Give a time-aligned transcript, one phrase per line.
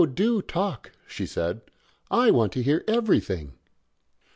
[0.15, 1.61] do talk," she said.
[2.09, 3.53] "I want to hear everything."